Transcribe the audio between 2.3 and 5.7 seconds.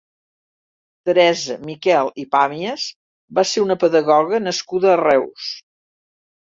Pàmies va ser una pedagoga nascuda a Reus.